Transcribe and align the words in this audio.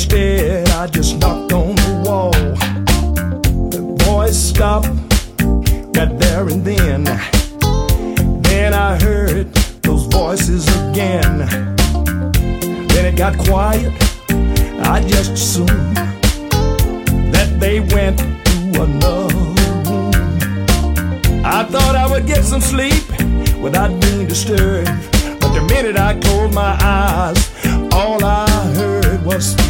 instead 0.00 0.66
I 0.70 0.86
just 0.86 1.18
knocked 1.18 1.52
on 1.52 1.74
the 1.76 2.02
wall. 2.06 2.32
The 3.70 3.82
voice 4.04 4.36
stopped 4.36 4.88
right 5.94 6.18
there 6.18 6.48
and 6.48 6.64
then. 6.64 7.04
Then 8.42 8.72
I 8.72 8.98
heard 8.98 9.52
those 9.82 10.04
voices 10.06 10.66
again. 10.88 11.46
Then 12.88 13.04
it 13.10 13.16
got 13.16 13.36
quiet. 13.38 13.92
I 14.88 15.04
just 15.06 15.32
assumed 15.32 15.96
that 17.34 17.60
they 17.60 17.80
went 17.80 18.20
to 18.20 18.82
another 18.82 19.34
room. 19.34 20.14
I 21.44 21.64
thought 21.64 21.94
I 21.94 22.06
would 22.10 22.26
get 22.26 22.42
some 22.44 22.62
sleep 22.62 23.04
without 23.58 24.00
being 24.00 24.26
disturbed. 24.26 24.88
But 25.40 25.52
the 25.52 25.64
minute 25.68 25.98
I 25.98 26.18
closed 26.20 26.54
my 26.54 26.74
eyes, 26.80 27.50
all 27.92 28.24
I 28.24 28.48
heard 28.74 29.22
was 29.26 29.69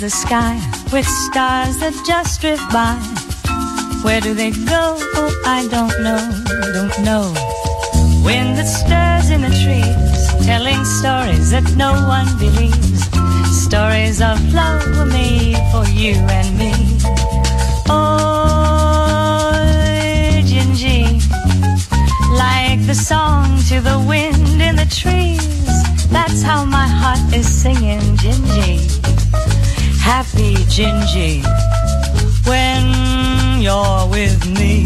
The 0.00 0.08
sky 0.08 0.56
with 0.94 1.04
stars 1.04 1.76
that 1.76 1.92
just 2.06 2.40
drift 2.40 2.62
by. 2.72 2.96
Where 4.02 4.20
do 4.22 4.32
they 4.32 4.50
go? 4.50 4.96
Oh, 4.98 5.42
I 5.44 5.68
don't 5.68 5.92
know, 6.02 6.20
don't 6.72 6.98
know. 7.04 7.34
Wind 8.24 8.56
that 8.56 8.66
stirs 8.66 9.28
in 9.28 9.42
the 9.42 9.50
trees, 9.62 10.46
telling 10.46 10.82
stories 10.86 11.50
that 11.50 11.76
no 11.76 11.92
one 12.08 12.26
believes. 12.38 13.04
Stories 13.62 14.22
of 14.22 14.40
love 14.54 15.08
made 15.08 15.60
for 15.70 15.84
you 15.90 16.14
and 16.38 16.58
me. 16.58 16.72
Oh, 17.90 19.52
Gingy, 20.50 21.20
like 22.38 22.86
the 22.86 22.94
song 22.94 23.58
to 23.68 23.82
the 23.82 23.98
wind 24.08 24.62
in 24.62 24.76
the 24.76 24.86
trees. 24.86 25.46
That's 26.08 26.40
how 26.42 26.64
my 26.64 26.86
heart 26.88 27.34
is 27.34 27.46
singing, 27.46 28.00
Gingy. 28.16 28.89
Happy 30.12 30.54
Gingy, 30.74 31.40
when 32.44 33.62
you're 33.62 34.08
with 34.10 34.44
me. 34.58 34.84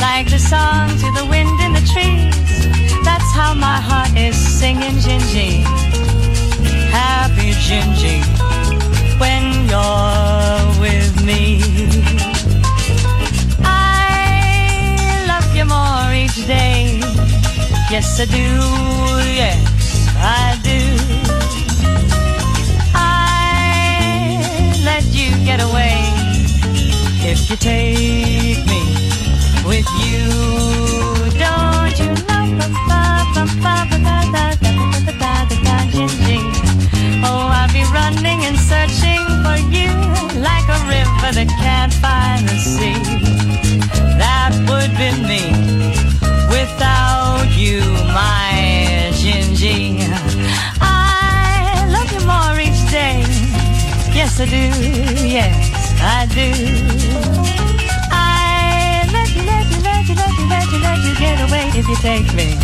Like 0.00 0.28
the 0.30 0.38
song 0.40 0.88
to 1.02 1.08
the 1.18 1.26
wind 1.30 1.60
in 1.60 1.72
the 1.78 1.84
trees. 1.92 2.34
That's 3.04 3.30
how 3.38 3.54
my 3.54 3.80
heart 3.88 4.12
is 4.16 4.36
singing, 4.36 4.96
Gingy. 5.04 5.62
Happy 6.90 7.50
Gingy, 7.66 8.18
when 9.20 9.68
you're 9.70 10.17
Yes, 17.98 18.20
I 18.20 18.26
do. 18.26 18.46
Yes, 19.42 19.58
I 20.18 20.54
do. 20.62 20.80
I 22.94 24.38
let 24.84 25.04
you 25.06 25.30
get 25.44 25.58
away 25.60 25.98
if 27.26 27.50
you 27.50 27.56
take 27.56 28.62
me 28.70 28.82
with 29.66 29.88
you. 30.06 30.30
Don't 31.42 31.98
you 31.98 32.14
Oh, 37.24 37.50
I'll 37.50 37.72
be 37.72 37.82
running 37.92 38.44
and 38.46 38.56
searching 38.56 39.26
for 39.42 39.58
you 39.74 39.90
like 40.38 40.66
a 40.70 40.78
river 40.86 41.30
that 41.34 41.48
can't 41.58 41.92
find 41.94 42.46
the 42.46 42.58
sea. 42.58 43.02
That 44.22 44.52
would 44.68 44.92
be 44.96 45.10
me 45.26 45.42
without 46.48 47.17
you, 47.68 47.80
my 48.16 49.12
Gingy. 49.20 50.00
I 50.80 51.84
love 51.92 52.10
you 52.14 52.22
more 52.24 52.56
each 52.56 52.82
day. 52.90 53.20
Yes, 54.16 54.40
I 54.40 54.46
do. 54.46 54.64
Yes, 55.36 55.52
I 56.00 56.24
do. 56.38 56.48
I 58.10 59.04
let 59.12 59.28
you, 59.36 59.42
let 59.44 59.66
you, 59.72 59.80
let 59.84 60.04
you, 60.08 60.16
let 60.16 60.34
you, 60.38 60.46
let 60.54 60.66
you, 60.72 60.78
let 60.86 60.98
you 61.04 61.14
get 61.24 61.36
away 61.46 61.66
if 61.80 61.86
you 61.88 61.96
take 61.96 62.28
me. 62.32 62.56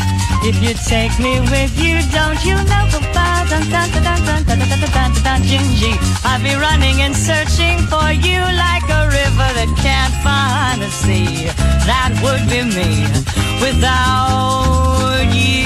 If 0.49 0.57
you 0.65 0.73
take 0.89 1.15
me 1.21 1.41
with 1.53 1.75
you, 1.85 2.01
don't 2.17 2.41
you 2.49 2.57
know? 2.71 2.85
Ba- 3.13 3.45
dun, 3.51 3.65
dun, 3.69 3.89
dun, 3.93 4.21
dun, 4.25 4.41
dun, 4.49 4.59
dun, 4.59 4.91
dun, 4.97 5.13
dun, 5.25 5.41
Gingy. 5.51 5.93
I'll 6.25 6.41
be 6.41 6.55
running 6.55 7.03
and 7.05 7.15
searching 7.15 7.77
for 7.93 8.09
you 8.27 8.41
like 8.41 8.87
a 8.89 9.03
river 9.21 9.49
that 9.59 9.71
can't 9.85 10.15
find 10.25 10.81
the 10.81 10.91
sea. 10.91 11.47
That 11.89 12.11
would 12.23 12.45
be 12.49 12.63
me 12.77 13.54
without 13.65 15.25
you. 15.33 15.65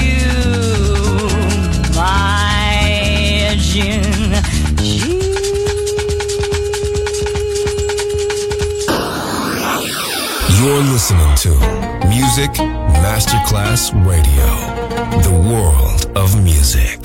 You're 10.59 10.83
listening 10.83 11.35
to 11.37 11.49
Music 12.07 12.51
Masterclass 13.03 13.91
Radio, 14.05 14.49
the 15.21 15.35
world 15.49 16.17
of 16.17 16.41
music. 16.43 16.98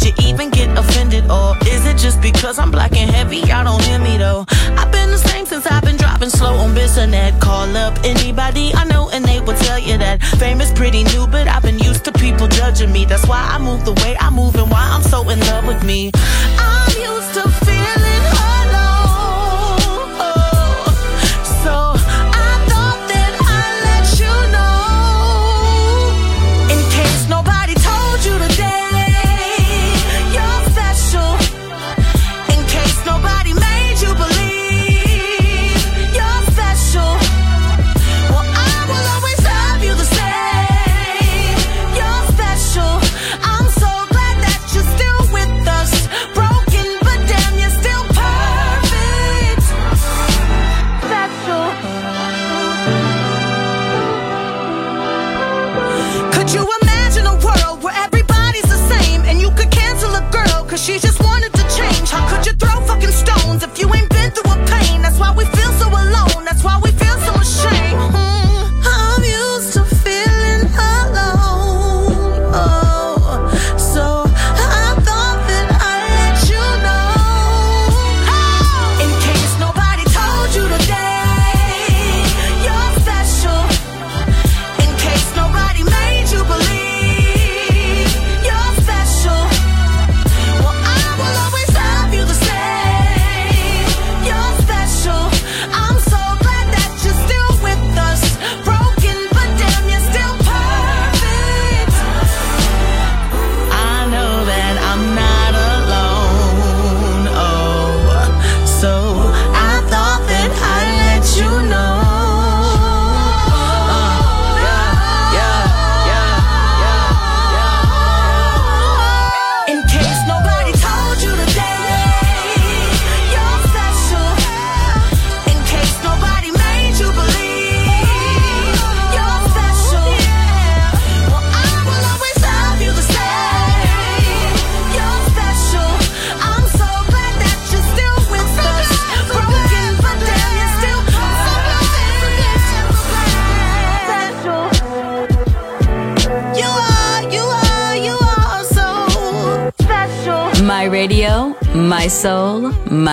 Did 0.00 0.18
you 0.18 0.30
even 0.30 0.48
get 0.48 0.76
offended 0.78 1.30
or 1.30 1.56
is 1.66 1.84
it 1.84 1.98
just 1.98 2.22
because 2.22 2.58
I'm 2.58 2.70
black 2.70 2.96
and 2.96 3.10
heavy? 3.10 3.38
Y'all 3.38 3.64
don't 3.64 3.82
hear 3.84 3.98
me 3.98 4.16
though. 4.16 4.46
I've 4.78 4.90
been 4.90 5.10
the 5.10 5.18
same 5.18 5.44
since 5.44 5.66
I've 5.66 5.82
been 5.82 5.96
dropping 5.96 6.30
slow 6.30 6.54
on 6.54 6.74
Bissonnet. 6.74 7.38
Call 7.40 7.76
up 7.76 7.98
anybody 8.02 8.72
I 8.74 8.84
know 8.84 9.10
and 9.10 9.24
they 9.24 9.40
will 9.40 9.56
tell 9.56 9.78
you 9.78 9.98
that 9.98 10.22
fame 10.38 10.60
is 10.62 10.72
pretty 10.72 11.04
new, 11.04 11.26
but 11.26 11.48
I've 11.48 11.62
been 11.62 11.78
used 11.78 12.04
to 12.06 12.12
people 12.12 12.48
judging 12.48 12.92
me. 12.92 13.04
That's 13.04 13.26
why 13.26 13.46
I 13.46 13.58
move 13.58 13.84
the 13.84 13.92
way 14.02 14.16
I 14.18 14.30
move 14.30 14.54
and 14.56 14.70
why 14.70 14.88
I'm 14.90 15.02
so 15.02 15.28
in 15.28 15.38
love 15.40 15.66
with 15.66 15.84
me. 15.84 16.12